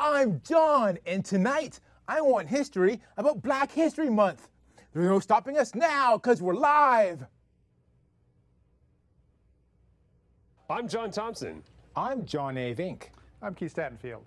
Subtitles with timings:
[0.00, 4.48] I'm John, and tonight I want history about Black History Month.
[4.94, 7.26] There's no stopping us now because we're live.
[10.70, 11.64] I'm John Thompson.
[11.96, 12.74] I'm John A.
[12.74, 13.04] Vink.
[13.42, 14.22] I'm Keith Statenfield.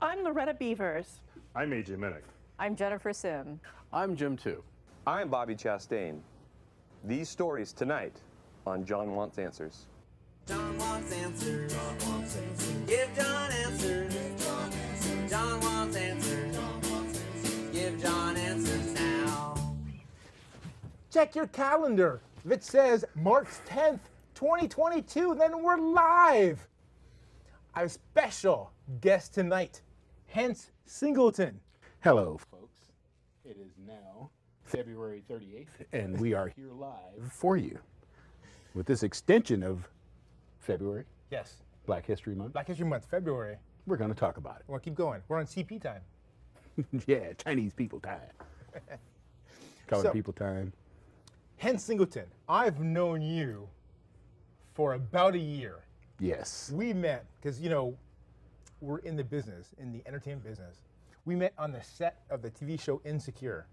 [0.00, 1.20] I'm Loretta Beavers.
[1.56, 2.22] I'm AJ Minnick.
[2.60, 3.58] I'm Jennifer Sim.
[3.92, 4.62] I'm Jim too.
[5.08, 6.20] I'm Bobby Chastain.
[7.02, 8.20] These stories tonight
[8.64, 9.86] on John Wants Answers.
[10.46, 11.72] John wants answers.
[11.72, 12.76] John wants answers.
[12.86, 14.14] Give John answers.
[14.14, 14.85] Give John answers.
[15.28, 16.54] John wants answers.
[16.54, 17.70] John wants answers.
[17.72, 19.54] Give John answers now.
[21.10, 22.20] Check your calendar.
[22.44, 23.98] If it says March 10th,
[24.36, 26.68] 2022, then we're live.
[27.74, 28.70] I have a special
[29.00, 29.82] guest tonight,
[30.28, 31.58] Hence Singleton.
[32.00, 32.92] Hello, folks.
[33.44, 34.30] It is now
[34.64, 37.78] February 38th, and we are here live for you
[38.74, 39.88] with this extension of
[40.60, 42.52] February, Yes, Black History Month.
[42.52, 43.56] Black History Month, February.
[43.86, 44.62] We're going to talk about it.
[44.66, 45.22] Well, keep going.
[45.28, 46.02] We're on CP time.
[47.06, 48.20] yeah, Chinese people time.
[49.86, 50.72] Color So- people time.
[51.58, 53.66] Hen Singleton, I've known you
[54.74, 55.84] for about a year.
[56.20, 56.70] Yes.
[56.74, 57.96] We met because you know
[58.82, 60.82] we're in the business, in the entertainment business.
[61.24, 63.66] We met on the set of the TV show Insecure.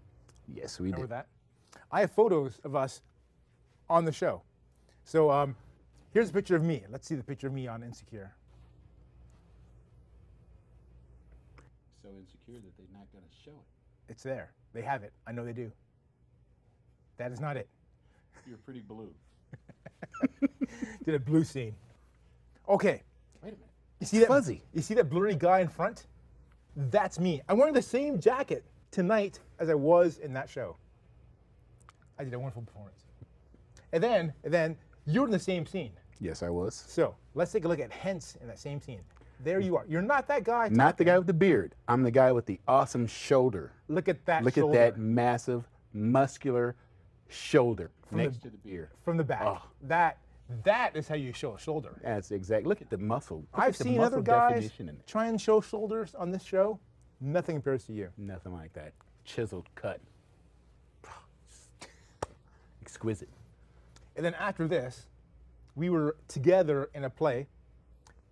[0.48, 1.10] Yes, we Remember did.
[1.12, 1.26] that?
[1.92, 3.02] I have photos of us
[3.90, 4.40] on the show.
[5.04, 5.54] So um,
[6.14, 6.84] here's a picture of me.
[6.90, 8.32] Let's see the picture of me on Insecure.
[12.02, 14.12] So insecure that they're not going to show it.
[14.12, 14.52] It's there.
[14.72, 15.12] They have it.
[15.26, 15.70] I know they do.
[17.16, 17.68] That is not it.
[18.46, 19.10] You're pretty blue.
[21.04, 21.74] Did a blue scene.
[22.68, 23.02] Okay.
[23.42, 23.58] Wait a minute.
[24.00, 24.62] You see that fuzzy.
[24.72, 26.06] You see that blurry guy in front?
[26.76, 27.40] That's me.
[27.48, 30.76] I'm wearing the same jacket tonight as I was in that show.
[32.18, 33.04] I did a wonderful performance.
[33.92, 35.92] And then, and then you're in the same scene.
[36.20, 36.84] Yes, I was.
[36.88, 39.00] So let's take a look at Hence in that same scene.
[39.40, 39.84] There you are.
[39.88, 40.68] You're not that guy.
[40.68, 41.74] Not the guy with the beard.
[41.88, 43.72] I'm the guy with the awesome shoulder.
[43.88, 44.44] Look at that.
[44.44, 46.76] Look shoulder at that massive, muscular
[47.28, 48.90] shoulder the- next to the beard.
[49.02, 49.42] from the back.
[49.44, 49.62] Oh.
[49.82, 50.18] That
[50.64, 51.98] that is how you show a shoulder.
[52.02, 52.66] That's exact.
[52.66, 53.38] Look at the muscle.
[53.38, 54.70] Look I've seen muscle other guys
[55.06, 56.78] try and show shoulders on this show.
[57.20, 58.10] Nothing compares to you.
[58.18, 58.92] Nothing like that.
[59.24, 60.00] Chiseled cut.
[62.82, 63.30] Exquisite.
[64.16, 65.06] And then after this,
[65.74, 67.48] we were together in a play,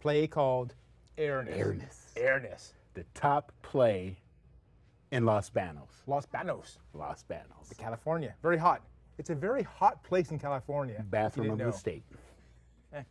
[0.01, 0.75] play called
[1.19, 1.56] Airness.
[1.56, 2.12] Airness.
[2.17, 2.75] Airness.
[2.95, 4.17] The top play
[5.11, 6.03] in Los Banos.
[6.06, 7.73] Los Banos, Los Banos.
[7.78, 8.34] California.
[8.43, 8.83] Very hot.
[9.19, 11.05] It's a very hot place in California.
[11.11, 11.78] Bathroom of didn't the know.
[11.78, 12.05] state.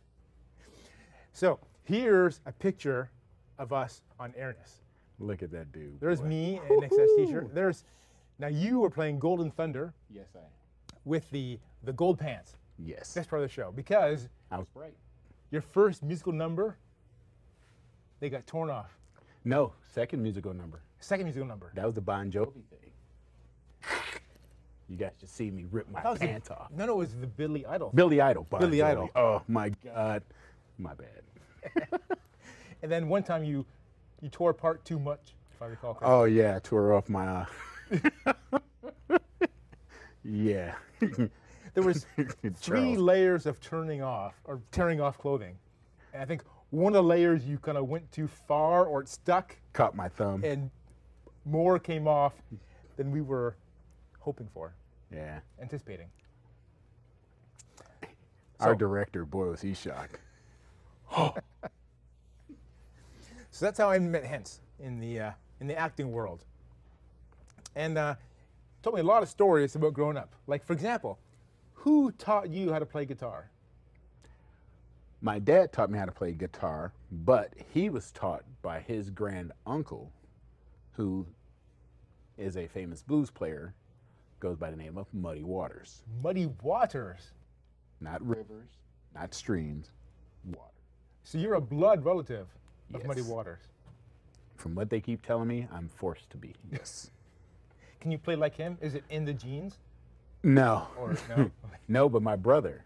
[1.32, 3.10] So here's a picture
[3.58, 4.82] of us on Airness.
[5.18, 5.98] Look at that dude.
[6.00, 6.26] There's boy.
[6.26, 7.54] me in an XS t-shirt.
[7.54, 7.84] There's
[8.38, 10.44] now you were playing Golden Thunder Yes, I am.
[11.04, 12.56] with the the gold pants.
[12.78, 13.14] Yes.
[13.14, 14.94] Best part of the show because I was right.
[15.50, 16.76] your first musical number
[18.22, 18.96] they got torn off.
[19.44, 20.80] No, second musical number.
[21.00, 21.72] Second musical number.
[21.74, 22.92] That was the Bon Jovi thing.
[24.88, 26.70] You guys just see me rip my was the- pants off.
[26.70, 27.90] No, no, it was the Billy Idol.
[27.92, 28.46] Billy Idol.
[28.48, 28.84] Bon Billy Jovi.
[28.84, 29.10] Idol.
[29.16, 30.22] Oh my God.
[30.78, 32.00] My bad.
[32.82, 33.64] And then one time you
[34.20, 36.16] you tore apart too much, if I recall correctly.
[36.16, 37.46] Oh yeah, I tore off my.
[37.92, 38.38] Uh...
[40.24, 40.74] yeah.
[41.74, 42.06] There was
[42.56, 45.56] three layers of turning off or tearing off clothing.
[46.12, 49.08] And I think one of the layers you kind of went too far or it
[49.08, 50.42] stuck Caught my thumb.
[50.42, 50.70] and
[51.44, 52.32] more came off
[52.96, 53.54] than we were
[54.20, 54.72] hoping for,
[55.12, 55.40] yeah.
[55.60, 56.08] anticipating.
[58.60, 60.18] Our So- director, boy, was he shocked.
[63.54, 66.42] So that's how I met Hence in the uh, in the acting world.
[67.76, 68.14] And uh,
[68.82, 70.34] told me a lot of stories about growing up.
[70.46, 71.18] Like for example,
[71.74, 73.50] who taught you how to play guitar?
[75.24, 79.52] My dad taught me how to play guitar, but he was taught by his grand
[79.64, 80.10] uncle,
[80.92, 81.24] who
[82.36, 83.72] is a famous blues player,
[84.40, 86.02] goes by the name of Muddy Waters.
[86.24, 87.30] Muddy Waters.
[88.00, 88.70] Not rivers,
[89.14, 89.92] not streams,
[90.44, 90.72] water.
[91.22, 92.48] So you're a blood relative
[92.92, 93.30] of Muddy Yes.
[93.30, 93.62] Waters.
[94.56, 96.52] From what they keep telling me, I'm forced to be.
[96.72, 97.12] Yes.
[98.00, 98.76] Can you play like him?
[98.80, 99.76] Is it in the genes?
[100.42, 100.88] No.
[100.98, 101.50] Or no?
[101.88, 102.84] No, but my brother,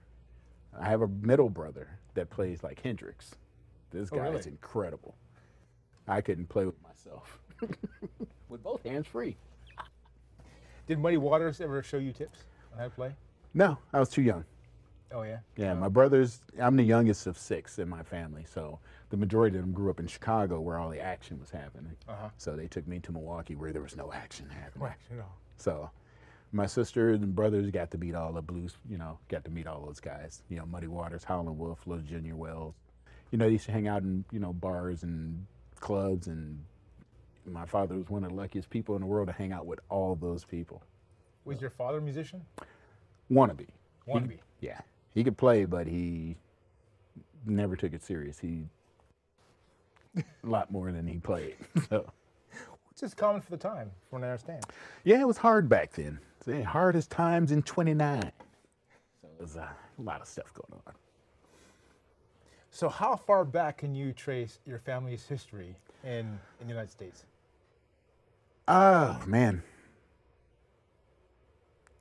[0.78, 3.36] I have a middle brother that plays like Hendrix.
[3.90, 5.14] This Oh, guy is incredible.
[6.08, 7.38] I couldn't play with myself.
[8.48, 9.36] with both hands free.
[10.86, 12.40] Did Muddy Waters ever show you tips
[12.72, 13.12] on how to play?
[13.54, 14.44] No, I was too young.
[15.12, 15.38] Oh yeah.
[15.56, 18.80] Yeah, my brothers, I'm the youngest of six in my family, so
[19.10, 21.96] the majority of them grew up in Chicago where all the action was happening.
[22.08, 22.28] Uh-huh.
[22.38, 24.84] So they took me to Milwaukee where there was no action happening.
[24.88, 25.32] Right, you know.
[25.56, 25.90] So
[26.52, 29.66] my sisters and brothers got to meet all the blues, you know, got to meet
[29.66, 30.43] all those guys.
[30.48, 32.75] You know, Muddy Waters, Howlin' Wolf, Little Junior Wells.
[33.31, 35.46] You know, they used to hang out in, you know, bars and
[35.81, 36.58] clubs and
[37.44, 39.78] my father was one of the luckiest people in the world to hang out with
[39.88, 40.82] all those people.
[41.44, 42.44] Was your father a musician?
[43.31, 43.66] Wannabe.
[44.06, 44.38] He- Wannabe.
[44.60, 44.81] yeah.
[45.14, 46.37] He could play, but he
[47.46, 48.38] never took it serious.
[48.38, 48.64] He
[50.16, 51.54] a lot more than he played.
[51.88, 52.10] So
[52.96, 54.64] Which is common for the time, from what I understand.
[55.04, 56.19] yeah, it was hard back then.
[56.38, 58.22] It's the hardest times in 29.
[58.22, 60.94] So there's a lot of stuff going on.
[62.70, 66.20] So how far back can you trace your family's history in,
[66.58, 67.26] in the United States?
[68.66, 69.62] Oh man.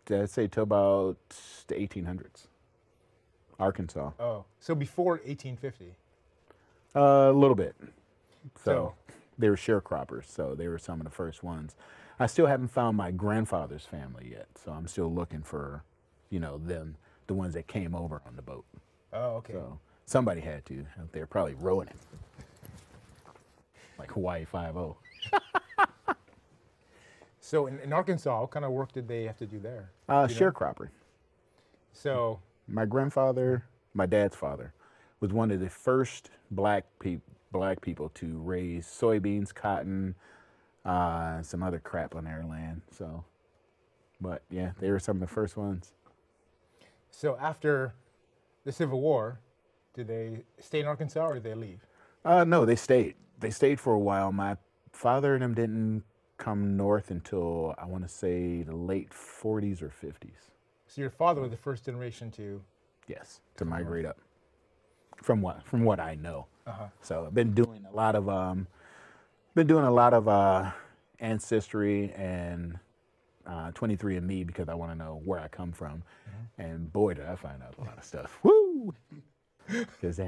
[0.09, 1.18] I'd say till about
[1.68, 2.48] the 1800s.
[3.59, 4.12] Arkansas.
[4.18, 5.94] Oh, so before 1850.
[6.95, 7.75] Uh, a little bit.
[8.63, 8.94] So, So-
[9.37, 11.75] they were sharecroppers, so they were some of the first ones.
[12.19, 15.83] I still haven't found my grandfather's family yet, so I'm still looking for,
[16.29, 16.95] you know, them,
[17.27, 18.65] the ones that came over on the boat.
[19.11, 19.53] Oh, okay.
[19.53, 20.85] So somebody had to.
[21.11, 21.95] They're probably rowing it,
[23.99, 24.97] like Hawaii Five O.
[27.45, 29.91] So in, in Arkansas, what kind of work did they have to do there?
[30.09, 30.51] Uh, you know?
[30.51, 30.89] sharecropper.
[31.93, 34.73] So My grandfather, my dad's father,
[35.19, 37.19] was one of the first black pe-
[37.55, 40.13] black people to raise soybeans, cotton,
[40.83, 42.81] uh, some other crap on their land.
[42.91, 43.23] So,
[44.19, 45.93] but yeah, they were some of the first ones.
[47.09, 47.93] so after
[48.65, 49.39] the Civil War,
[49.93, 51.79] did they stay in Arkansas or did they leave?
[52.25, 53.15] Uh, no, they stayed.
[53.39, 54.33] They stayed for a while.
[54.33, 54.57] My
[54.91, 56.03] father and them didn't
[56.37, 60.51] come north until I want to say the late 40s or 50s.
[60.87, 62.61] So your father was the first generation to.
[63.07, 64.17] Yes, to migrate up.
[65.21, 66.47] From what from what I know.
[66.67, 66.85] Uh-huh.
[67.01, 68.67] So I've been doing a lot of um,
[69.53, 70.71] been doing a lot of uh,
[71.19, 72.79] ancestry and
[73.45, 76.03] uh, 23andMe because I want to know where I come from.
[76.57, 78.39] And boy, did I find out a lot of stuff.
[78.44, 78.94] Woo!
[79.67, 80.19] Because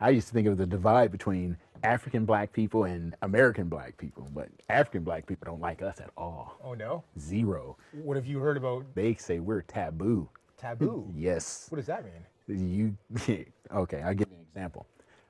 [0.00, 3.96] I used to think it was a divide between African black people and American black
[3.96, 6.58] people, but African black people don't like us at all.
[6.62, 7.04] Oh no.
[7.18, 7.78] Zero.
[7.92, 10.28] What have you heard about They say we're taboo.
[10.58, 11.10] taboo?
[11.16, 11.66] Yes.
[11.70, 12.96] What does that mean?
[13.26, 14.02] You okay?
[14.02, 14.86] I'll give you an example.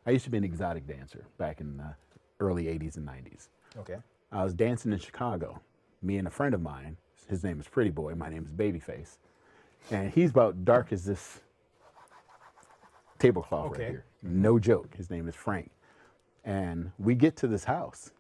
[0.06, 1.94] I used to be an exotic dancer back in the
[2.40, 3.48] early '80s and '90s.
[3.78, 3.96] Okay.
[4.30, 5.60] I was dancing in Chicago.
[6.02, 6.96] Me and a friend of mine.
[7.28, 8.14] His name is Pretty Boy.
[8.14, 9.16] My name is Babyface,
[9.90, 11.40] and he's about dark as this
[13.18, 13.82] tablecloth Okay.
[13.82, 14.04] right here.
[14.22, 14.94] No joke.
[14.96, 15.70] His name is Frank,
[16.44, 18.10] and we get to this house,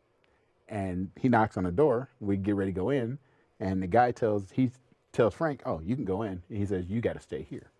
[0.68, 2.08] and he knocks on the door.
[2.20, 3.18] We get ready to go in,
[3.58, 4.70] and the guy tells he
[5.12, 7.70] tells Frank, "Oh, you can go in." And he says, "You got to stay here."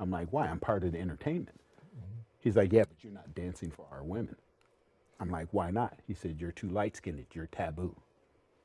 [0.00, 0.46] I'm like, "Why?
[0.48, 1.60] I'm part of the entertainment."
[2.44, 4.36] He's like, "Yeah, but you're not dancing for our women."
[5.18, 7.24] I'm like, "Why not?" He said, "You're too light skinned.
[7.32, 7.96] You're taboo."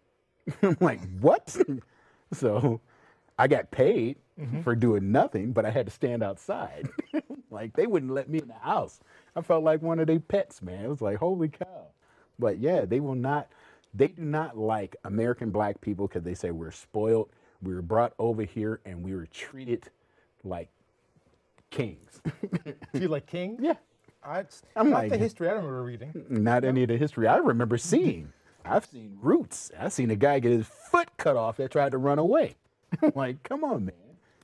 [0.61, 1.57] I'm like, "What?"
[2.33, 2.81] so
[3.39, 4.61] I got paid mm-hmm.
[4.61, 6.89] for doing nothing, but I had to stand outside.
[7.49, 8.99] like they wouldn't let me in the house.
[9.33, 10.83] I felt like one of their pets, man.
[10.83, 11.87] It was like, holy cow.
[12.37, 13.47] But yeah, they will not.
[13.93, 17.29] They do not like American black people because they say we're spoiled.
[17.61, 19.89] We were brought over here and we were treated
[20.43, 20.69] like
[21.69, 22.21] kings.
[22.93, 23.59] Do you like kings?
[23.61, 23.75] yeah,
[24.23, 24.45] I,
[24.75, 26.25] I'm not like- the history I remember reading.
[26.29, 28.33] not any of the history I remember seeing.
[28.65, 29.71] I've seen roots.
[29.79, 32.55] I've seen a guy get his foot cut off that tried to run away.
[33.15, 33.95] like, come on, man.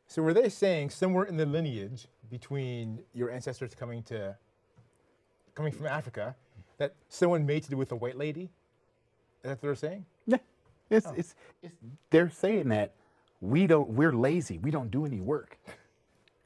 [0.07, 4.35] So were they saying somewhere in the lineage between your ancestors coming to
[5.53, 6.35] coming from Africa
[6.77, 8.43] that someone made to do with a white lady?
[8.43, 8.49] Is
[9.43, 10.05] that what they're saying?
[10.27, 10.37] Yeah,
[10.89, 11.13] it's, oh.
[11.17, 11.75] it's it's
[12.09, 12.93] they're saying that
[13.41, 14.57] we don't we're lazy.
[14.59, 15.57] We don't do any work.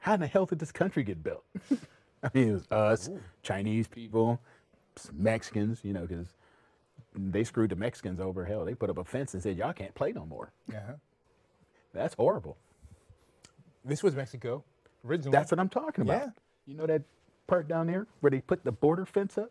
[0.00, 1.44] How in the hell did this country get built?
[2.22, 3.10] I mean, it was us,
[3.42, 4.40] Chinese people,
[5.12, 5.80] Mexicans.
[5.82, 6.34] You know, because
[7.14, 8.44] they screwed the Mexicans over.
[8.44, 10.52] Hell, they put up a fence and said y'all can't play no more.
[10.70, 10.92] Yeah.
[11.92, 12.56] That's horrible.
[13.84, 14.64] This was Mexico
[15.06, 15.32] originally.
[15.32, 16.22] That's what I'm talking about.
[16.22, 16.30] Yeah.
[16.66, 17.02] You know that
[17.46, 19.50] part down there where they put the border fence up?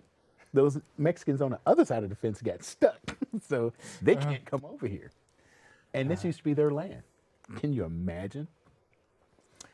[0.53, 2.99] Those Mexicans on the other side of the fence got stuck.
[3.47, 4.29] so they uh-huh.
[4.29, 5.11] can't come over here.
[5.93, 6.27] And this uh-huh.
[6.27, 7.03] used to be their land.
[7.57, 8.47] Can you imagine?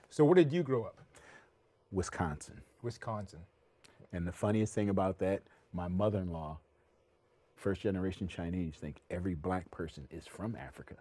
[0.10, 0.98] So where did you grow up?
[1.92, 2.62] Wisconsin.
[2.82, 3.40] Wisconsin.
[4.14, 5.42] And the funniest thing about that,
[5.74, 6.58] my mother in law,
[7.56, 10.96] first generation Chinese, think every black person is from Africa.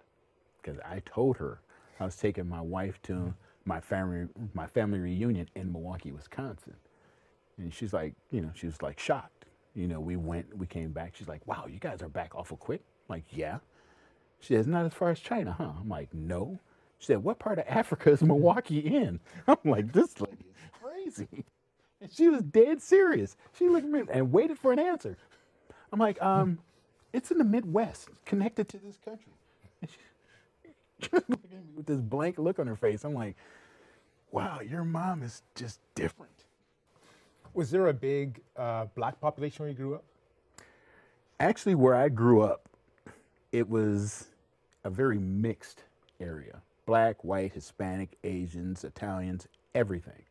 [0.62, 1.60] Because I told her
[2.00, 3.34] I was taking my wife to
[3.64, 6.74] my family my family reunion in Milwaukee, Wisconsin.
[7.58, 9.46] And she's like, you know, she was like shocked.
[9.74, 11.14] You know, we went, we came back.
[11.16, 12.80] She's like, wow, you guys are back awful quick.
[13.08, 13.58] I'm like, yeah.
[14.40, 15.72] She says, not as far as China, huh?
[15.80, 16.58] I'm like, no.
[17.04, 19.20] She said, what part of Africa is Milwaukee in?
[19.46, 21.44] I'm like, this lady is crazy.
[22.00, 23.34] And she was dead serious.
[23.56, 25.16] She looked at me and waited for an answer.
[25.90, 26.58] I'm like, um,
[27.14, 29.32] it's in the Midwest, connected to this country.
[29.86, 29.96] She,
[31.00, 31.36] she at me
[31.74, 33.04] with this blank look on her face.
[33.04, 33.36] I'm like,
[34.32, 36.44] wow, your mom is just different.
[37.54, 40.04] Was there a big uh, black population where you grew up?
[41.40, 42.68] Actually, where I grew up,
[43.50, 44.26] it was
[44.82, 45.84] a very mixed
[46.20, 50.22] area black, white, Hispanic, Asians, Italians, everything.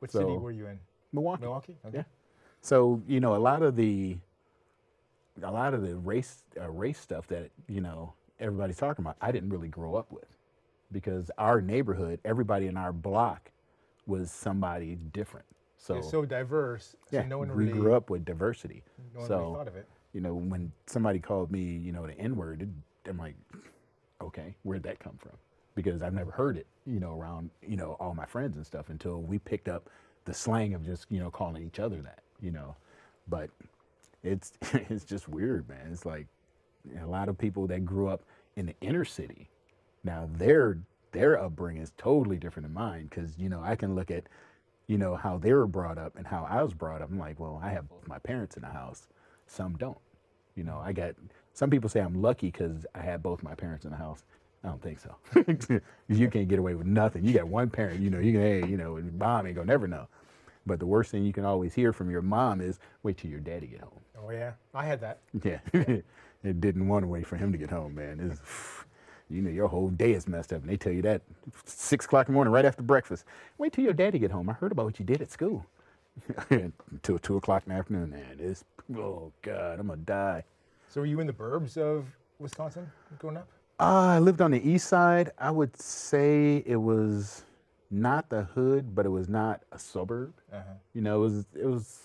[0.00, 0.78] What city were you in?
[1.12, 1.42] Milwaukee.
[1.42, 1.76] Milwaukee.
[1.86, 1.98] Okay.
[1.98, 2.04] Yeah.
[2.60, 4.18] So you know, a lot of the,
[5.42, 9.32] a lot of the race uh, race stuff that you know everybody's talking about, I
[9.32, 10.36] didn't really grow up with,
[10.92, 13.50] because our neighborhood, everybody in our block,
[14.06, 15.46] was somebody different.
[15.78, 16.96] So, It's so diverse.
[17.10, 18.82] So yeah, no one we really grew up with diversity.
[19.14, 19.88] No one so really thought of it.
[20.12, 22.68] you know, when somebody called me, you know, the N word,
[23.06, 23.36] I'm like,
[24.20, 25.32] okay, where'd that come from?
[25.76, 28.90] Because I've never heard it, you know, around, you know, all my friends and stuff
[28.90, 29.90] until we picked up
[30.26, 32.76] the slang of just, you know, calling each other that, you know.
[33.28, 33.50] But
[34.24, 35.90] it's it's just weird, man.
[35.92, 36.28] It's like
[37.02, 38.22] a lot of people that grew up
[38.56, 39.50] in the inner city.
[40.04, 40.78] Now their
[41.12, 44.24] their upbringing is totally different than mine because you know I can look at
[44.88, 47.10] you know how they were brought up and how I was brought up.
[47.10, 49.08] I'm like, well, I have both my parents in the house.
[49.46, 49.98] Some don't.
[50.56, 51.14] You know, I got
[51.54, 54.24] some people say I'm lucky because I had both my parents in the house.
[54.66, 55.80] I don't think so.
[56.08, 57.24] you can't get away with nothing.
[57.24, 58.00] You got one parent.
[58.00, 60.08] You know, you can hey, you know, mom ain't gonna never know.
[60.66, 63.38] But the worst thing you can always hear from your mom is wait till your
[63.38, 64.00] daddy get home.
[64.20, 65.20] Oh yeah, I had that.
[65.44, 68.18] Yeah, it didn't want to wait for him to get home, man.
[68.20, 68.40] It's,
[69.30, 71.22] you know, your whole day is messed up, and they tell you that
[71.64, 73.24] six o'clock in the morning, right after breakfast.
[73.58, 74.50] Wait till your daddy get home.
[74.50, 75.64] I heard about what you did at school.
[76.50, 78.38] Until two o'clock in the afternoon, man.
[78.40, 78.64] It's
[78.96, 80.42] oh god, I'm gonna die.
[80.88, 82.06] So were you in the burbs of
[82.40, 83.46] Wisconsin growing up?
[83.78, 85.30] Uh, I lived on the east side.
[85.38, 87.44] I would say it was
[87.90, 90.32] not the hood, but it was not a suburb.
[90.52, 90.62] Uh-huh.
[90.94, 92.00] You know, it was it was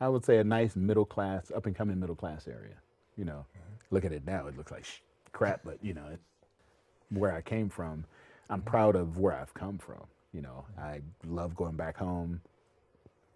[0.00, 2.76] I would say a nice middle class, up and coming middle class area.
[3.16, 3.46] You know,
[3.90, 5.00] look at it now; it looks like sh-
[5.32, 6.22] crap, but you know, it's
[7.10, 8.04] where I came from.
[8.48, 10.04] I'm proud of where I've come from.
[10.32, 12.40] You know, I love going back home,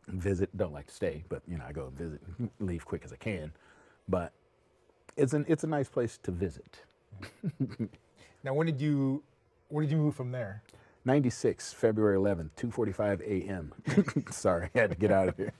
[0.08, 0.56] visit.
[0.56, 2.20] Don't like to stay, but you know, I go and visit,
[2.60, 3.52] leave quick as I can.
[4.08, 4.32] But
[5.16, 6.80] it's an it's a nice place to visit.
[8.42, 9.22] Now, when did you
[9.68, 10.62] when did you move from there?
[11.04, 13.72] 96, February 11th, 2:45 a.m.
[14.30, 15.52] Sorry, I had to get out of here.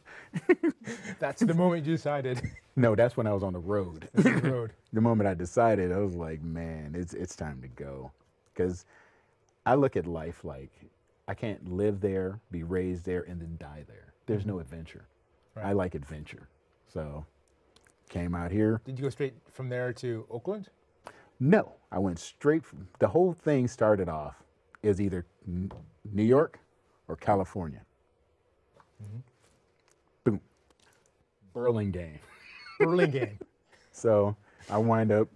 [1.19, 2.43] That's the moment you decided
[2.76, 4.09] No, that's when I was on the road.
[4.14, 4.73] the road.
[4.93, 8.11] the moment I decided, I was like, man, it's it's time to go,
[8.52, 8.87] because
[9.67, 10.71] I look at life like
[11.29, 14.14] I can't live there, be raised there, and then die there.
[14.26, 14.62] There's no mm-hmm.
[14.62, 15.05] adventure.
[15.62, 16.49] I like adventure,
[16.87, 17.26] so
[18.09, 18.81] came out here.
[18.85, 20.71] Did you go straight from there to Oakland?
[21.41, 22.65] No, I went straight.
[22.65, 24.37] From, the whole thing started off
[24.83, 26.61] is either New York
[27.09, 27.81] or California.
[29.03, 29.19] Mm-hmm.
[30.25, 30.41] Boom,
[31.53, 32.21] Burlingame.
[32.79, 33.39] Burlingame.
[33.93, 34.35] So
[34.71, 35.29] I wind up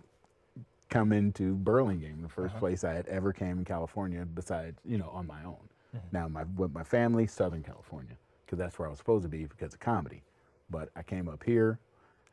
[0.89, 2.59] coming to Burlingame, the 1st uh-huh.
[2.61, 5.59] place I had ever came in California, besides you know on my own.
[5.95, 6.07] Mm-hmm.
[6.13, 9.45] Now my with my family, Southern California, because that's where I was supposed to be
[9.45, 10.23] because of comedy.
[10.71, 11.79] But I came up here,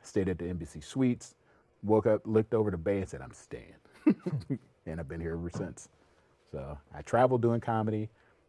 [0.02, 1.34] stayed at the Embassy Suites,
[1.82, 3.74] woke up, looked over the bay, and said, "I'm staying,"
[4.86, 5.88] and I've been here ever since.
[6.50, 8.08] So I travel doing comedy,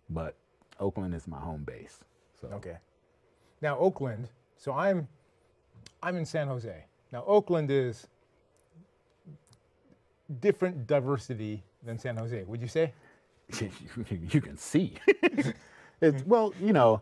[0.09, 0.35] but
[0.79, 1.99] Oakland is my home base.
[2.39, 2.77] So Okay.
[3.61, 4.29] Now Oakland.
[4.57, 5.07] So I'm
[6.01, 6.85] I'm in San Jose.
[7.11, 8.07] Now Oakland is
[10.41, 12.43] different diversity than San Jose.
[12.43, 12.93] Would you say?
[14.09, 14.95] you can see.
[16.01, 17.01] it's well, you know,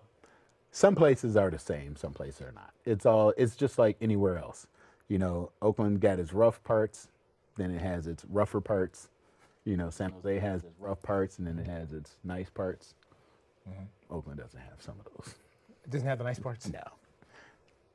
[0.72, 2.74] some places are the same, some places are not.
[2.86, 4.68] It's all it's just like anywhere else.
[5.12, 7.10] You know, Oakland got its rough parts,
[7.58, 9.10] then it has its rougher parts.
[9.66, 12.94] You know, San Jose has its rough parts and then it has its nice parts.
[13.70, 13.84] Mm-hmm.
[14.10, 15.36] Oakland doesn't have some of those.
[15.84, 16.72] It doesn't have the nice parts.
[16.72, 16.84] No.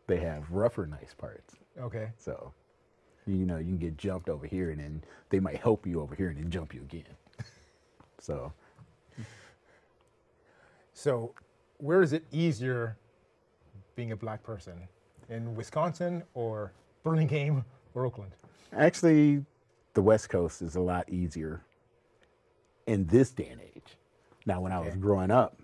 [0.08, 1.54] They have rougher nice parts.
[1.80, 2.10] Okay.
[2.18, 2.52] So,
[3.26, 6.14] you know, you can get jumped over here and then they might help you over
[6.14, 7.04] here and then jump you again.
[8.18, 8.52] So,
[10.92, 11.32] So,
[11.78, 12.98] where is it easier
[13.94, 14.86] being a black person?
[15.30, 16.72] In Wisconsin or
[17.06, 18.32] Burlingame or Oakland?
[18.72, 19.44] Actually,
[19.94, 21.62] the West Coast is a lot easier
[22.86, 23.96] in this day and age.
[24.44, 25.58] Now, when I was growing up,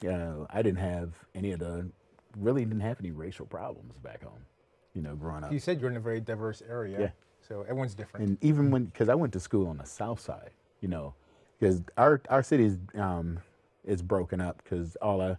[0.00, 1.90] you know, I didn't have any of the,
[2.38, 4.46] really didn't have any racial problems back home,
[4.94, 5.52] you know, growing up.
[5.52, 7.00] You said you're in a very diverse area.
[7.00, 7.10] Yeah.
[7.46, 8.26] So everyone's different.
[8.26, 11.14] And even when, because I went to school on the south side, you know,
[11.58, 13.40] because our, our city is, um,
[13.84, 15.38] is broken up because all, the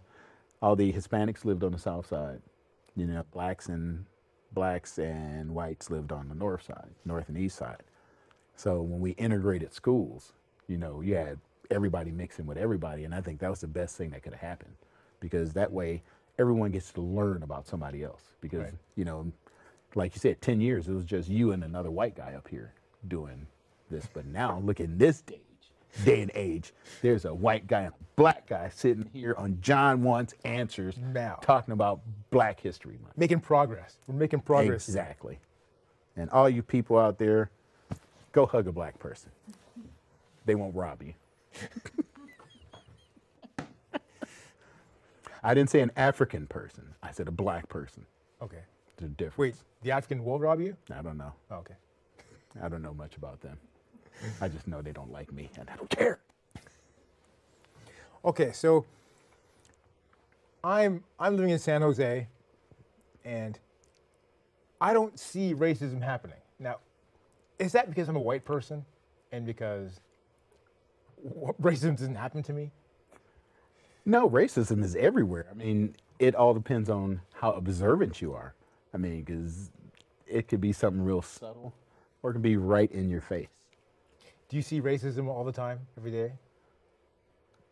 [0.60, 2.40] all the Hispanics lived on the south side.
[2.94, 4.04] You know, blacks and
[4.54, 7.82] blacks and whites lived on the north side, north and east side.
[8.56, 10.32] So when we integrated schools,
[10.68, 11.38] you know, you had
[11.70, 14.42] everybody mixing with everybody, and I think that was the best thing that could have
[14.42, 14.74] happened,
[15.20, 16.02] because that way
[16.38, 18.22] everyone gets to learn about somebody else.
[18.40, 18.74] Because Right.
[18.96, 19.32] you know,
[19.94, 22.72] like you said, ten years it was just you and another white guy up here
[23.08, 23.46] doing
[23.90, 25.40] this, but now look in this stage,
[26.04, 26.72] day and age,
[27.02, 31.38] there's a white guy and a black guy sitting here on John Wants Answers, Now.
[31.42, 33.16] talking about Black History Month.
[33.16, 33.98] making progress.
[34.06, 34.88] We're making progress.
[34.88, 35.38] Exactly.
[36.16, 37.50] And all you people out there,
[38.32, 39.30] Go hug a black person.
[40.46, 41.12] They won't rob you.
[45.44, 46.94] I didn't say an African person.
[47.02, 48.06] I said a black person.
[48.40, 48.60] Okay.
[48.96, 49.38] There's a difference.
[49.38, 50.76] Wait, the African will rob you?
[50.94, 51.32] I don't know.
[51.50, 51.74] Oh, okay.
[52.62, 53.58] I don't know much about them.
[54.40, 56.20] I just know they don't like me, and I don't care.
[58.24, 58.84] Okay, so
[60.62, 62.26] I'm I'm living in San Jose,
[63.24, 63.58] and
[64.80, 66.38] I don't see racism happening.
[66.58, 66.78] Now,
[67.58, 68.84] is that because I'm a white person,
[69.32, 70.00] and because
[71.60, 72.70] racism doesn't happen to me?
[74.04, 75.46] No, racism is everywhere.
[75.50, 78.54] I mean, it all depends on how observant you are.
[78.94, 79.70] I mean, because
[80.26, 81.72] it could be something real subtle,
[82.22, 83.48] or it could be right in your face.
[84.52, 86.34] Do you see racism all the time, every day?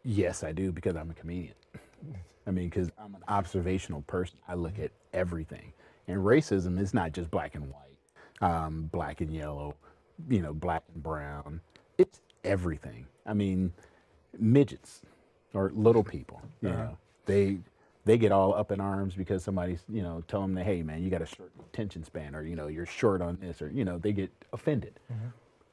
[0.02, 1.52] Yes, I do because I'm a comedian.
[2.46, 4.38] I mean, because I'm an observational person.
[4.48, 4.84] I look mm-hmm.
[4.84, 5.74] at everything.
[6.08, 7.98] And racism is not just black and white,
[8.40, 9.74] um, black and yellow,
[10.30, 11.60] you know, black and brown.
[11.98, 13.04] It's everything.
[13.26, 13.74] I mean,
[14.38, 15.02] midgets
[15.52, 16.78] or little people, you uh-huh.
[16.78, 17.58] know, they
[18.06, 21.02] they get all up in arms because somebody's, you know, tell them that, hey, man,
[21.02, 23.84] you got a short attention span or, you know, you're short on this or, you
[23.84, 24.98] know, they get offended.
[25.12, 25.26] Mm-hmm.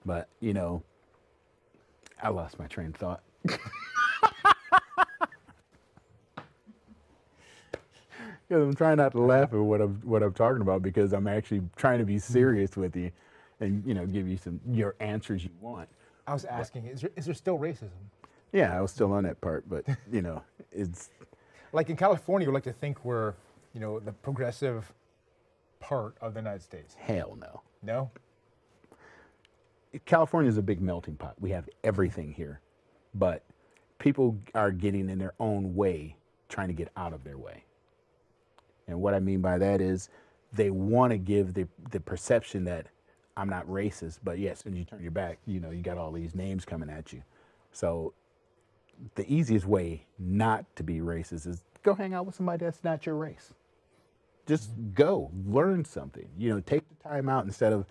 [0.06, 0.84] But, you know,
[2.22, 3.24] I lost my train of thought.
[8.48, 11.28] Because I'm trying not to laugh at what I'm what I'm talking about because I'm
[11.28, 12.22] actually trying to be mm.
[12.22, 13.12] serious with you,
[13.60, 15.90] and you know give you some your answers you want.
[16.26, 17.90] I was asking, is there, is there still racism?
[18.54, 21.10] Yeah, I was still on that part, but you know it's
[21.74, 23.34] Like in California, we like to think we're,
[23.74, 24.94] you know, the progressive
[25.80, 26.96] part of the United States.
[26.96, 27.62] hell no.
[27.84, 28.12] No?
[30.06, 31.36] California is a big melting pot.
[31.39, 32.62] We have everything here,
[33.13, 33.44] but
[34.00, 36.18] people are getting in their own way,
[36.50, 37.63] trying to get out of their way.
[38.88, 40.10] And what I mean by that is
[40.54, 42.88] they want to give the, the perception that
[43.36, 46.12] I'm not racist, but yes, when you turn your back, you know, you got all
[46.12, 47.22] these names coming at you.
[47.72, 48.14] So
[49.16, 53.05] the easiest way not to be racist is go hang out with somebody that's not
[53.05, 53.53] your race.
[54.48, 56.27] Just go, learn something.
[56.38, 57.86] You know, take the time out instead of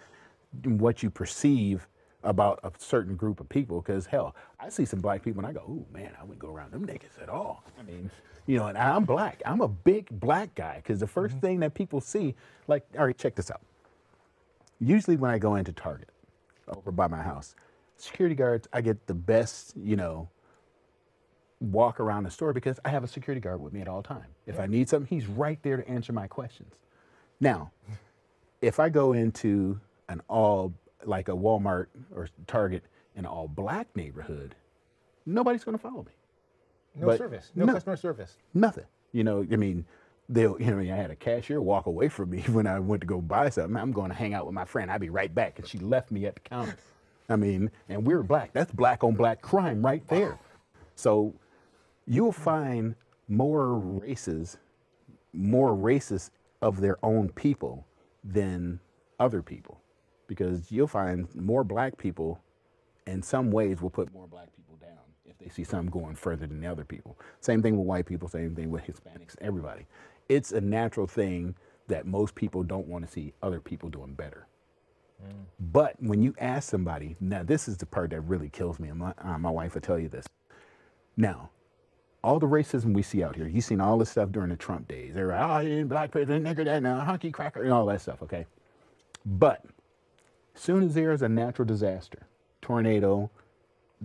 [0.65, 1.87] what you perceive
[2.27, 3.81] about a certain group of people.
[3.81, 6.49] Because hell, I see some black people and I go, "Ooh, man, I wouldn't go
[6.49, 8.11] around them niggas at all." I mean,
[8.47, 9.43] you know, and I'm black.
[9.45, 11.39] I'm a big black guy because the 1st mm-hmm.
[11.41, 12.35] thing that people see,
[12.69, 13.61] like, all right, check this out.
[14.79, 16.11] Usually when I go into Target
[16.69, 17.55] over by my house,
[17.97, 20.29] security guards, I get the best, you know,
[21.61, 24.27] walk around the store because I have a security guard with me at all time.
[24.47, 26.75] If I need something, he's right there to answer my questions.
[27.41, 27.73] Now,
[28.61, 30.73] if I go into an all
[31.05, 34.55] like a Walmart or Target in an all black neighborhood,
[35.25, 36.13] nobody's going to follow me.
[36.95, 37.53] No But- service.
[37.55, 37.75] No, no.
[37.75, 38.37] customer service.
[38.55, 38.85] Nothing.
[39.13, 39.85] You know, I mean,
[40.29, 43.07] they'll, you know, I had a cashier walk away from me when I went to
[43.07, 43.77] go buy something.
[43.77, 44.91] I'm going to hang out with my friend.
[44.91, 45.59] I'll be right back.
[45.59, 46.77] And she left me at the counter.
[47.29, 48.53] I mean, and we're black.
[48.53, 50.39] That's black on black crime right there.
[50.95, 51.35] So
[52.07, 52.95] you'll find
[53.29, 54.57] more races,
[55.33, 56.31] more racist
[56.63, 57.85] of their own people
[58.25, 58.79] than
[59.19, 59.81] other people.
[60.27, 62.41] Because you'll find more black people
[63.07, 66.47] in some ways will put more black people down if they see some going further
[66.47, 67.19] than the other people.
[67.41, 69.87] Same thing with white people, same thing with Hispanics, everybody.
[70.29, 71.55] It's a natural thing
[71.89, 74.49] that most people don't want to see other people doing better.
[75.73, 78.99] But when you ask somebody, now this is the part that really kills me, and
[78.99, 80.27] my, uh, my wife will tell you this.
[81.17, 81.51] Now,
[82.23, 84.89] all the racism we see out here, you've seen all this stuff during the Trump
[84.89, 85.15] days.
[85.15, 88.47] They're like, oh, black person, nigger, that, now, hunky cracker, and all that stuff, okay?
[89.25, 89.65] But
[90.57, 92.27] soon as there is a natural disaster,
[92.61, 93.31] tornado,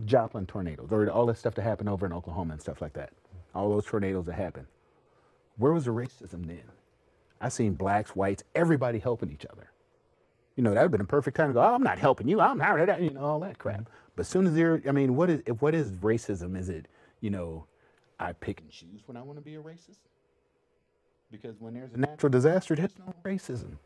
[0.05, 3.11] Joplin tornadoes, or all this stuff that happened over in Oklahoma and stuff like that,
[3.53, 4.67] all those tornadoes that happened,
[5.57, 6.63] where was the racism then?
[7.41, 9.71] I seen blacks, whites, everybody helping each other.
[10.55, 12.27] You know, that would have been a perfect time to go, oh, I'm not helping
[12.27, 13.81] you, I'm not, you know, all that crap.
[13.81, 13.93] Mm-hmm.
[14.15, 16.57] But soon as there, I mean, what is what is racism?
[16.57, 16.87] Is it,
[17.21, 17.65] you know,
[18.19, 19.99] I pick and choose when I want to be a racist?
[21.31, 23.77] Because when there's a natural disaster, there's no racism.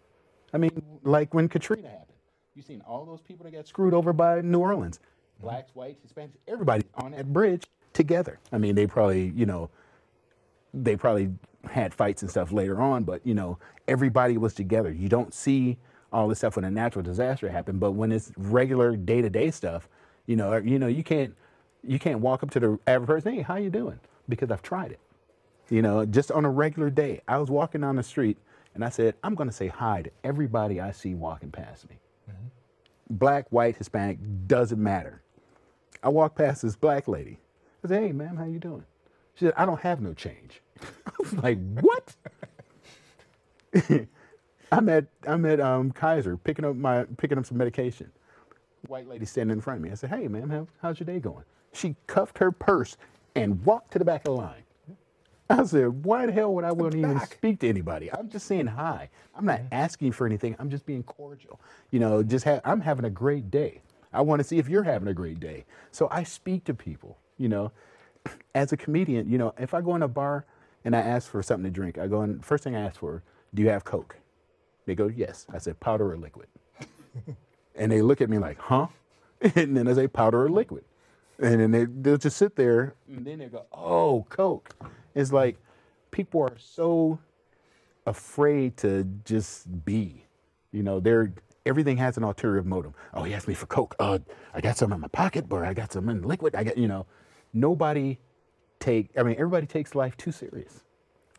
[0.53, 2.14] I mean, like when Katrina happened,
[2.55, 4.99] you seen all those people that got screwed over by New Orleans,
[5.41, 8.39] blacks, whites, Hispanics, everybody on that bridge together.
[8.51, 9.69] I mean, they probably, you know,
[10.73, 11.31] they probably
[11.69, 14.91] had fights and stuff later on, but you know, everybody was together.
[14.91, 15.77] You don't see
[16.13, 19.51] all this stuff when a natural disaster happened, but when it's regular day to day
[19.51, 19.89] stuff,
[20.25, 21.35] you know, you know, you can't
[21.83, 23.99] you can't walk up to the average person, hey, how you doing?
[24.29, 24.99] Because I've tried it.
[25.69, 28.37] You know, just on a regular day, I was walking down the street
[28.73, 31.97] and I said, I'm going to say hi to everybody I see walking past me.
[33.09, 35.21] Black, white, Hispanic, doesn't matter.
[36.03, 37.39] I walked past this black lady.
[37.83, 38.85] I said, hey, ma'am, how you doing?
[39.35, 40.61] She said, I don't have no change.
[41.07, 42.15] I was like, what?
[44.71, 48.11] I'm at I'm at um, Kaiser picking up my picking up some medication.
[48.87, 49.91] white lady standing in front of me.
[49.91, 52.97] I said, "Hey, ma'am, how, how's your day going?" She cuffed her purse
[53.35, 54.64] and walked to the back of the line.
[55.49, 58.11] I said, "Why the hell would I want to even speak to anybody?
[58.11, 59.09] I'm just saying hi.
[59.35, 60.55] I'm not asking for anything.
[60.59, 61.59] I'm just being cordial.
[61.91, 63.81] You know, just ha- I'm having a great day.
[64.13, 65.65] I want to see if you're having a great day.
[65.91, 67.17] So I speak to people.
[67.37, 67.71] You know,
[68.55, 70.45] as a comedian, you know, if I go in a bar
[70.83, 72.39] and I ask for something to drink, I go in.
[72.41, 74.17] First thing I ask for, do you have Coke?
[74.85, 75.45] They go, yes.
[75.53, 76.47] I said, powder or liquid.
[77.75, 78.87] and they look at me like, huh?
[79.55, 80.83] And then I say, powder or liquid.
[81.39, 84.75] And then they, they'll just sit there and then they go, oh, Coke.
[85.13, 85.57] It's like
[86.11, 87.19] people are so
[88.05, 90.25] afraid to just be.
[90.71, 91.33] You know, they're
[91.65, 92.93] everything has an ulterior motive.
[93.13, 93.95] Oh, he asked me for Coke.
[93.99, 94.19] Uh,
[94.53, 96.55] I got some in my pocket, but I got some in liquid.
[96.55, 97.05] I got, you know,
[97.53, 98.17] nobody
[98.79, 99.09] take.
[99.17, 100.83] I mean, everybody takes life too serious.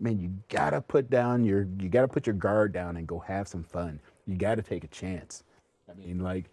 [0.01, 3.49] Man, you gotta put down your, you gotta put your guard down and go have
[3.49, 4.01] some fun.
[4.27, 5.43] You gotta take a chance.
[5.91, 6.51] I mean, like,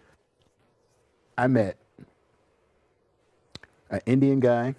[1.38, 1.78] I met
[3.94, 4.74] an Indian guy,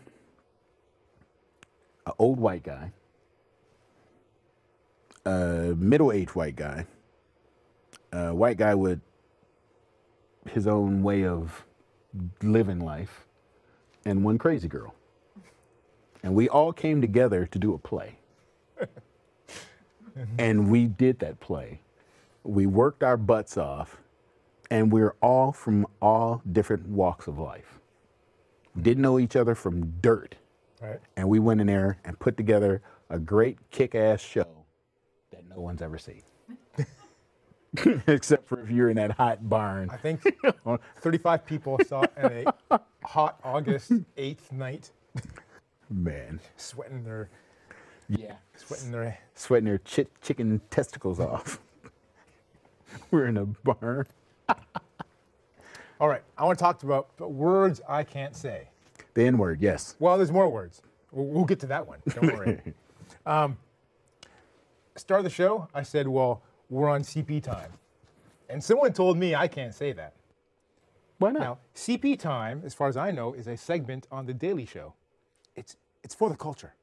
[2.05, 2.91] an old white guy,
[5.25, 6.85] a middle-aged white guy,
[8.13, 9.01] a white guy with
[10.51, 11.65] his own way of
[12.43, 13.25] living life,
[14.05, 14.97] and one crazy girl.
[16.25, 18.19] And we all came together to do a play.
[20.39, 21.81] and we did that play.
[22.43, 23.99] We worked our butts off,
[24.73, 27.79] and we are all from all different walks of life.
[28.81, 30.35] Didn't know each other from dirt.
[30.83, 31.01] Right.
[31.17, 34.47] And we went in there and put together a great kick ass show
[35.31, 36.23] that no one's ever seen.
[38.07, 39.91] Except for if you're in that hot barn.
[39.91, 40.23] I think
[41.01, 44.91] 35 people saw it in a hot August 8th night,
[45.91, 46.41] Man.
[46.57, 47.31] sweating their
[48.09, 48.35] Yeah.
[48.57, 51.61] sweating their Sweating their chi- chicken testicles off.
[53.11, 54.07] We're in a barn.
[56.01, 58.69] All right, I want to talk about words I can't say.
[59.15, 59.95] The N word, yes.
[60.01, 60.83] Well, there's more words.
[61.13, 62.01] We'll, we'll get to that one.
[62.09, 62.61] Don't worry.
[63.27, 63.57] um,
[64.97, 67.71] start of the show, I said, "Well, we're on CP time,"
[68.49, 70.15] and someone told me I can't say that.
[71.19, 71.41] Why not?
[71.41, 74.95] Now, CP time, as far as I know, is a segment on the Daily Show.
[75.55, 76.75] It's it's for the culture,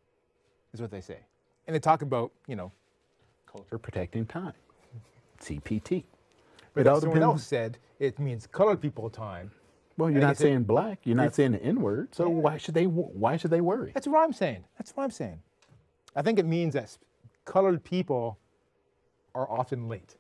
[0.73, 1.19] is what they say,
[1.67, 2.71] and they talk about you know.
[3.45, 4.53] Culture protecting time.
[5.41, 6.05] CPT.
[6.73, 9.51] But It all someone else said it means colored people time.
[9.97, 10.99] Well, you're think not saying black.
[11.03, 12.15] You're not saying the N word.
[12.15, 12.33] So Yeah.
[12.33, 12.85] why should they?
[12.85, 13.91] Why should they worry?
[13.93, 14.65] That's what I'm saying.
[14.77, 15.41] That's what I'm saying.
[16.15, 16.97] I think it means that
[17.45, 18.39] colored people
[19.35, 20.15] are often late.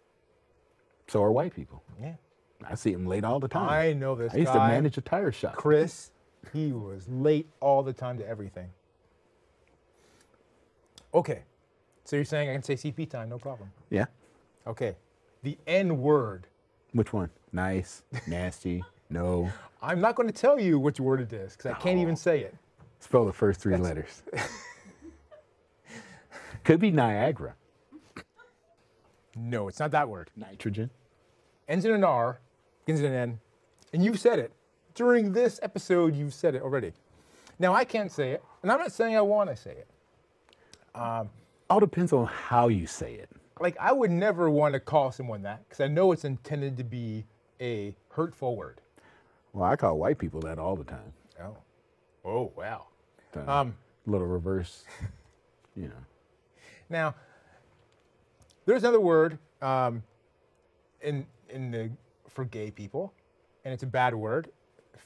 [1.07, 1.83] So are white people.
[1.99, 2.15] Yeah.
[2.63, 3.69] I see them late all the time.
[3.69, 5.55] I know this I used guy, to manage a tire shop.
[5.55, 6.11] Chris.
[6.53, 8.69] He was late all the time to everything.
[11.13, 11.43] Okay.
[12.03, 13.71] So you're saying I can say CP time, no problem.
[13.89, 14.05] Yeah.
[14.67, 14.95] Okay.
[15.43, 16.47] The N word.
[16.93, 17.29] Which one?
[17.53, 19.51] Nice, nasty, no.
[19.81, 22.41] I'm not going to tell you which word it is because I can't even say
[22.41, 22.55] it.
[22.99, 24.23] Spell the first three letters.
[26.63, 27.55] Could be Niagara.
[29.35, 30.29] No, it's not that word.
[30.35, 30.89] Nitrogen.
[31.67, 32.39] Ends in an R,
[32.85, 33.39] begins in an N,
[33.93, 34.51] and you've said it.
[34.93, 36.91] During this episode, you've said it already.
[37.59, 39.87] Now, I can't say it, and I'm not saying I want to say it.
[40.93, 41.29] Um,
[41.69, 43.29] All depends on how you say it.
[43.59, 46.83] Like, I would never want to call someone that because I know it's intended to
[46.83, 47.25] be
[47.61, 48.81] a hurtful word.
[49.53, 51.13] Well, I call white people that all the time.
[51.41, 51.57] Oh.
[52.25, 52.87] Oh, wow.
[53.33, 54.83] So, Um, little reverse,
[55.75, 55.93] you know.
[56.89, 57.15] Now,
[58.65, 60.03] there's another word um,
[61.01, 61.89] in in the
[62.29, 63.13] for gay people,
[63.65, 64.49] and it's a bad word,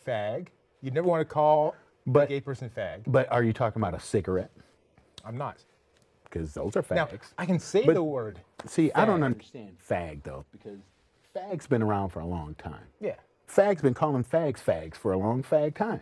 [0.06, 0.48] fag.
[0.82, 1.76] You never want to call
[2.14, 3.04] a gay person fag.
[3.08, 4.52] But are you talking about a cigarette?
[5.24, 5.58] I'm not.
[6.24, 6.96] Because those are fags.
[6.96, 7.34] Now, fags.
[7.38, 8.40] I can say But- the word.
[8.68, 10.80] See, I don't understand fag though, because
[11.36, 12.86] fag's been around for a long time.
[13.00, 13.16] Yeah.
[13.48, 16.02] Fag's been calling fags fags for a long fag time.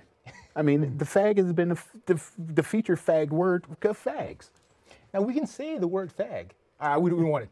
[0.55, 4.49] I mean, the fag has been the, the, the feature fag word of fags.
[5.13, 6.51] Now we can say the word fag.
[6.79, 7.49] Uh, we don't want to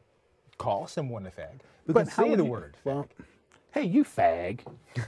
[0.58, 1.60] call someone a fag.
[1.88, 2.78] We But can say the you- word.
[2.84, 3.08] Well,
[3.72, 4.60] hey, you fag.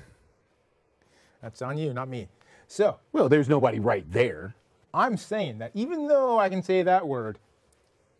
[1.41, 2.27] That's on you, not me.
[2.67, 4.55] So Well, there's nobody right there.
[4.93, 7.39] I'm saying that even though I can say that word,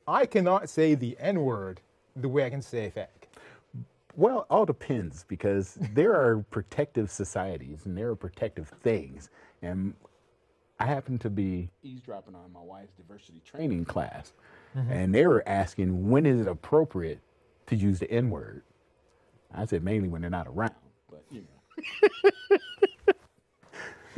[0.08, 1.82] I cannot say the N word
[2.16, 3.08] the way I can say fag.
[4.16, 9.30] Well, all depends because there are protective societies and there are protective things.
[9.62, 9.94] And
[10.80, 14.34] I happen to be eavesdropping on my wife's diversity training class,
[14.76, 14.92] mm-hmm.
[14.92, 17.20] and they were asking when is it appropriate
[17.68, 18.64] to use the N word.
[19.54, 20.74] I said mainly when they're not around,
[21.10, 23.14] but you know.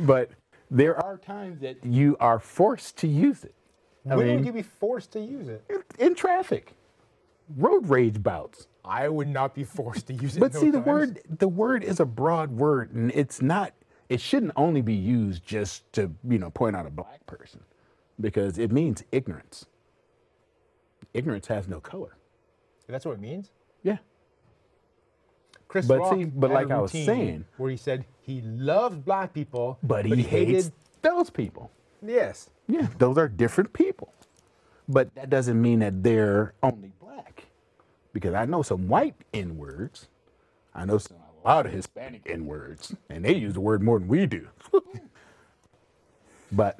[0.00, 0.30] but
[0.70, 3.54] there are times that you are forced to use it.
[4.10, 5.62] I when mean, would you be forced to use it?
[5.98, 6.72] in traffic,
[7.56, 10.40] road rage bouts I would not be forced to use it.
[10.40, 10.86] But see, the times.
[10.86, 13.72] word the word is a broad word, and it's not.
[14.08, 17.60] It shouldn't only be used just to you know point out a black person,
[18.20, 19.66] because it means ignorance.
[21.14, 22.16] Ignorance has no color.
[22.88, 23.50] That's what it means.
[23.82, 23.98] Yeah.
[25.68, 29.32] Chris But Rock see, but like I was saying- where he said he loved black
[29.34, 30.28] people, But he, hates
[30.66, 30.72] hated.
[31.02, 31.70] those people.
[32.00, 32.50] Yes.
[32.68, 34.12] Yeah, those are different people.
[34.88, 36.92] But that doesn't mean that they're only.
[38.16, 40.08] Because I know some white N words.
[40.74, 42.94] I know some, a lot of Hispanic N words.
[43.10, 44.48] And they use the word more than we do.
[46.52, 46.78] but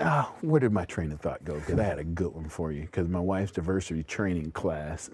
[0.00, 1.54] oh, where did my train of thought go?
[1.54, 2.82] Because I had a good one for you.
[2.82, 5.08] Because my wife's diversity training class,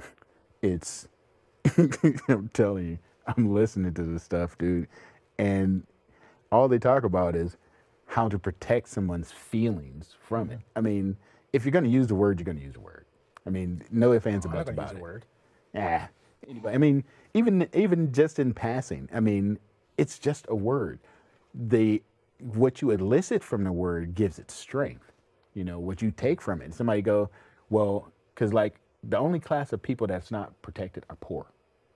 [0.62, 1.06] it's
[2.28, 4.88] I'm telling you, I'm listening to this stuff, dude.
[5.38, 5.86] And
[6.50, 7.56] all they talk about is
[8.06, 10.58] how to protect someone's feelings from it.
[10.58, 10.78] Mm-hmm.
[10.78, 11.16] I mean,
[11.52, 13.04] if you're going to use the word, you're going to use the word.
[13.46, 14.96] I mean, no ifs, ands, or buts about it.
[14.96, 15.26] the word.
[15.74, 16.08] Yeah.
[16.48, 19.58] Anybody, I mean, even even just in passing, I mean,
[19.98, 20.98] it's just a word.
[21.54, 22.02] The
[22.38, 25.12] what you elicit from the word gives it strength.
[25.54, 26.74] You know, what you take from it.
[26.74, 27.30] Somebody go,
[27.70, 31.46] well, because like the only class of people that's not protected are poor.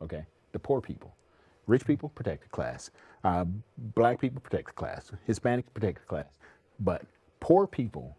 [0.02, 1.14] Okay, the poor people.
[1.66, 2.90] Rich people protected class.
[3.24, 3.44] Uh,
[3.94, 5.11] black people protected class.
[5.28, 6.26] Hispanics protected class.
[6.80, 7.02] But
[7.40, 8.16] poor people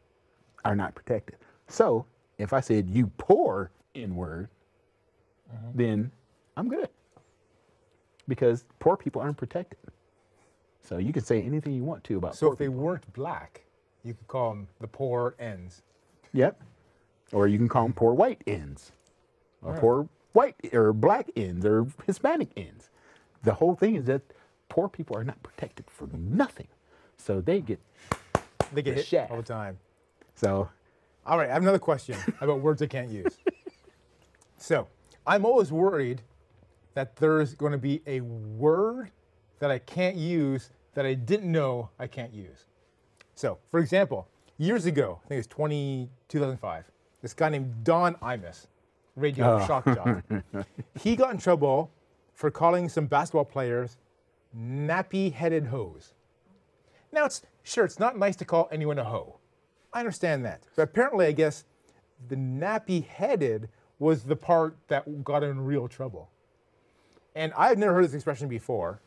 [0.64, 1.38] are not protected.
[1.68, 2.06] So
[2.38, 4.50] if I said you poor N word,
[5.54, 5.78] mm-hmm.
[5.78, 6.12] then
[6.58, 6.90] I'm good.
[8.28, 9.78] Because poor people aren't protected.
[10.82, 12.82] So you can say anything you want to about So if they people.
[12.82, 13.64] weren't black,
[14.04, 15.82] you could call them the poor ends.
[16.34, 16.62] Yep.
[17.32, 18.92] Or you can call them poor white ends.
[19.62, 22.90] Or poor white or black ends or Hispanic ends.
[23.44, 24.22] The whole thing is that
[24.70, 26.68] poor people are not protected for nothing.
[27.18, 27.80] So they get
[28.74, 29.32] They get The hit shaft.
[29.32, 29.80] all the time.
[30.36, 30.70] so
[31.26, 33.38] All right, I have another question about words I can't use.
[34.58, 34.88] So,
[35.28, 36.22] I'm always worried
[36.94, 39.12] that there's going to be a word
[39.60, 42.66] that I can't use that I didn't know I can't use.
[43.34, 46.86] So, for example, years ago, I think it was 20, 2005,
[47.22, 48.68] this guy named Don Imus,
[49.16, 49.66] radio Oh.
[49.68, 50.24] shock jock,
[51.02, 51.92] he got in trouble
[52.34, 53.98] for calling some basketball players
[54.58, 56.14] nappy-headed hoes.
[57.12, 59.38] Now, it's sure it's not nice to call anyone a hoe.
[59.96, 61.64] I understand that, but apparently, I guess
[62.28, 66.30] the nappy-headed was the part that got in real trouble.
[67.34, 69.00] And I've never heard this expression before,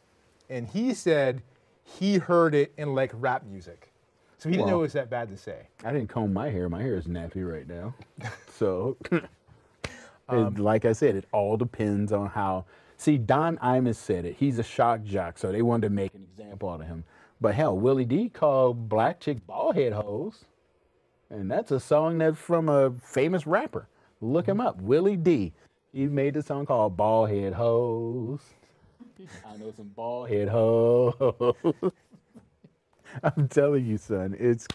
[0.51, 1.43] and he said
[1.85, 3.93] he heard it in like rap music,
[4.39, 5.69] so he didn't know it was that bad to say.
[5.85, 6.69] I didn't comb my hair.
[6.69, 7.95] My hair is nappy right now.
[8.59, 9.25] So, it-
[10.29, 12.65] um, like I said, it all depends on how.
[12.97, 14.35] See, Don Imus said it.
[14.37, 17.05] He's a shock jock, so they wanted to make an example out of him.
[17.41, 20.45] But hell, Willie D called black chick bald head hoes,
[21.31, 23.89] and that's a song that's from a famous rapper.
[24.21, 24.67] Look him mm-hmm.
[24.67, 25.53] up, Willie D.
[25.93, 28.41] He made a song called Bald Head Hoes.
[29.45, 31.15] I know some bald head hoes.
[33.23, 34.67] I'm telling you, son, it's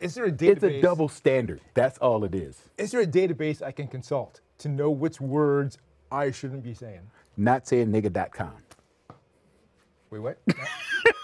[0.00, 0.56] Is there a database?
[0.56, 1.60] it's a double standard.
[1.74, 2.62] That's all it is.
[2.78, 5.78] Is there a database I can consult to know which words
[6.10, 7.10] I shouldn't be saying?
[7.36, 8.54] Not saying nigga.com.
[10.10, 10.38] Wait, what?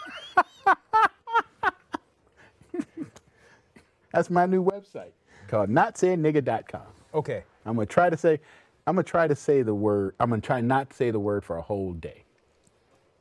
[4.12, 5.12] That's my new website
[5.48, 6.82] called not saying nigga.com.
[7.14, 7.44] okay.
[7.66, 8.40] I'm gonna try to say
[8.86, 11.44] I'm gonna try to say the word I'm gonna try not to say the word
[11.44, 12.24] for a whole day.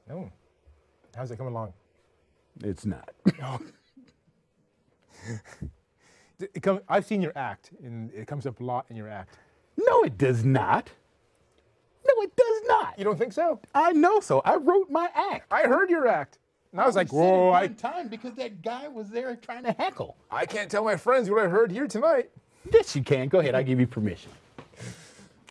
[0.08, 0.32] No.
[1.16, 1.74] How's it coming along?
[2.64, 3.10] It's not.
[3.44, 3.60] Oh.
[6.40, 9.38] It come, I've seen your act, and it comes up a lot in your act.
[9.78, 10.90] no, it does not.
[12.08, 12.98] No, it does not.
[12.98, 13.60] You don't think so?
[13.76, 14.42] I know so.
[14.46, 15.52] I wrote my act.
[15.52, 16.40] I heard your act.
[16.72, 20.16] And I was like, whoa, I, time because that guy was there trying to heckle.
[20.30, 22.30] I can't tell my friends what I heard here tonight.
[22.72, 23.28] Yes, you can.
[23.28, 23.56] Go ahead.
[23.56, 24.32] I'll give you permission.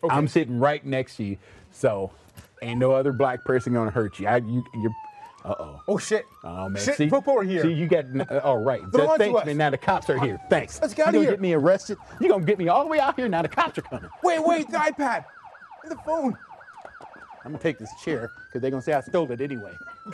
[0.01, 0.15] Okay.
[0.15, 1.37] I'm sitting right next to you,
[1.71, 2.11] so
[2.61, 4.27] ain't no other black person gonna hurt you.
[4.27, 4.95] I, you, you're.
[5.43, 5.81] Uh oh.
[5.89, 6.25] Oh, shit.
[6.43, 6.81] Oh man.
[6.81, 7.63] Shit, see, flip over here.
[7.63, 8.05] See, you got.
[8.31, 8.81] Uh, all right.
[8.91, 9.57] They're Just thanks, man.
[9.57, 10.39] Now the cops are here.
[10.49, 10.79] Thanks.
[10.81, 11.97] Let's get you outta gonna get me arrested.
[12.21, 13.27] You gonna get me all the way out here.
[13.27, 14.09] Now the cops are coming.
[14.23, 15.25] Wait, wait, the iPad.
[15.87, 16.37] The phone.
[17.43, 19.73] I'm gonna take this chair because they're gonna say I stole it anyway.